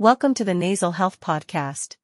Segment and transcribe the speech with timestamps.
[0.00, 1.96] Welcome to the Nasal Health Podcast.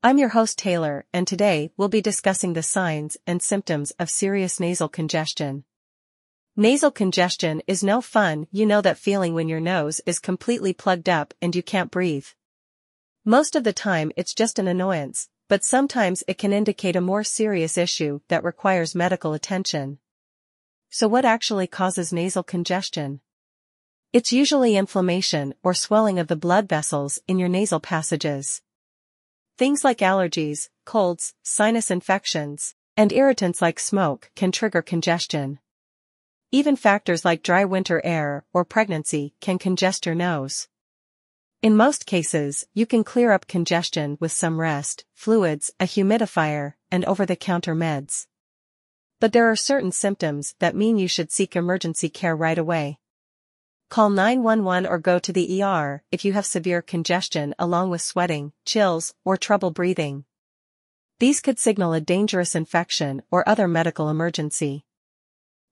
[0.00, 4.60] I'm your host Taylor, and today we'll be discussing the signs and symptoms of serious
[4.60, 5.64] nasal congestion.
[6.54, 11.08] Nasal congestion is no fun, you know that feeling when your nose is completely plugged
[11.08, 12.28] up and you can't breathe.
[13.24, 17.24] Most of the time it's just an annoyance, but sometimes it can indicate a more
[17.24, 19.98] serious issue that requires medical attention.
[20.90, 23.20] So what actually causes nasal congestion?
[24.12, 28.60] It's usually inflammation or swelling of the blood vessels in your nasal passages.
[29.56, 35.60] Things like allergies, colds, sinus infections, and irritants like smoke can trigger congestion.
[36.50, 40.66] Even factors like dry winter air or pregnancy can congest your nose.
[41.62, 47.04] In most cases, you can clear up congestion with some rest, fluids, a humidifier, and
[47.04, 48.26] over-the-counter meds.
[49.20, 52.98] But there are certain symptoms that mean you should seek emergency care right away.
[53.90, 58.52] Call 911 or go to the ER if you have severe congestion along with sweating,
[58.64, 60.24] chills, or trouble breathing.
[61.18, 64.84] These could signal a dangerous infection or other medical emergency.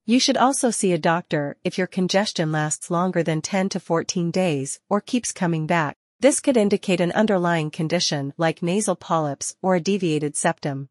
[0.04, 4.32] You should also see a doctor if your congestion lasts longer than 10 to 14
[4.32, 5.96] days or keeps coming back.
[6.18, 10.88] This could indicate an underlying condition like nasal polyps or a deviated septum.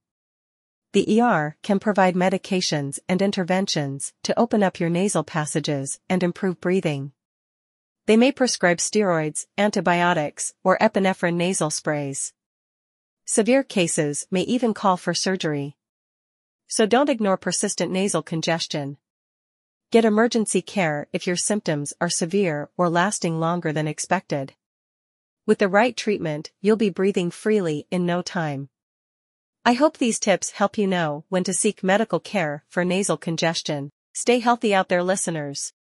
[0.93, 6.61] The ER can provide medications and interventions to open up your nasal passages and improve
[6.61, 7.11] breathing.
[8.07, 12.33] They may prescribe steroids, antibiotics, or epinephrine nasal sprays.
[13.25, 15.75] Severe cases may even call for surgery.
[16.67, 18.95] So don't ignore persistent nasal congestion.
[19.91, 24.53] Get emergency care if your symptoms are severe or lasting longer than expected.
[25.45, 28.69] With the right treatment, you'll be breathing freely in no time.
[29.65, 33.91] I hope these tips help you know when to seek medical care for nasal congestion.
[34.13, 35.73] Stay healthy out there listeners.